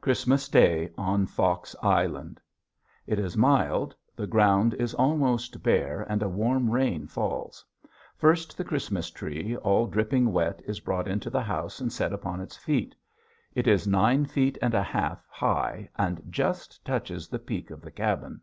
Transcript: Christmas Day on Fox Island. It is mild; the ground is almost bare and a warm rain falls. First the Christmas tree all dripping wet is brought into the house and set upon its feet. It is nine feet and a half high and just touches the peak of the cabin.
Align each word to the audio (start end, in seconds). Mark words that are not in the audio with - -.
Christmas 0.00 0.48
Day 0.48 0.90
on 0.98 1.24
Fox 1.24 1.76
Island. 1.80 2.40
It 3.06 3.20
is 3.20 3.36
mild; 3.36 3.94
the 4.16 4.26
ground 4.26 4.74
is 4.74 4.94
almost 4.94 5.62
bare 5.62 6.02
and 6.08 6.24
a 6.24 6.28
warm 6.28 6.68
rain 6.68 7.06
falls. 7.06 7.64
First 8.16 8.56
the 8.58 8.64
Christmas 8.64 9.08
tree 9.08 9.56
all 9.58 9.86
dripping 9.86 10.32
wet 10.32 10.60
is 10.66 10.80
brought 10.80 11.06
into 11.06 11.30
the 11.30 11.42
house 11.44 11.78
and 11.78 11.92
set 11.92 12.12
upon 12.12 12.40
its 12.40 12.56
feet. 12.56 12.96
It 13.54 13.68
is 13.68 13.86
nine 13.86 14.24
feet 14.26 14.58
and 14.60 14.74
a 14.74 14.82
half 14.82 15.24
high 15.28 15.88
and 15.94 16.24
just 16.28 16.84
touches 16.84 17.28
the 17.28 17.38
peak 17.38 17.70
of 17.70 17.82
the 17.82 17.92
cabin. 17.92 18.40